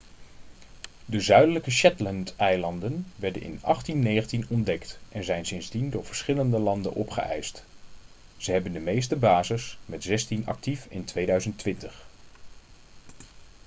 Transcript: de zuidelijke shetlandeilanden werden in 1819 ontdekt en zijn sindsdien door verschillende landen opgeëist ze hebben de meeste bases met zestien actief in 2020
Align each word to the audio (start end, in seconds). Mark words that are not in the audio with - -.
de 1.05 1.19
zuidelijke 1.19 1.71
shetlandeilanden 1.71 3.05
werden 3.15 3.41
in 3.41 3.59
1819 3.63 4.45
ontdekt 4.49 4.99
en 5.09 5.23
zijn 5.23 5.45
sindsdien 5.45 5.89
door 5.89 6.05
verschillende 6.05 6.59
landen 6.59 6.93
opgeëist 6.93 7.63
ze 8.37 8.51
hebben 8.51 8.71
de 8.71 8.79
meeste 8.79 9.15
bases 9.15 9.77
met 9.85 10.03
zestien 10.03 10.45
actief 10.45 10.85
in 10.89 11.05
2020 11.05 12.05